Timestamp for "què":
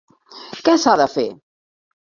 0.69-0.75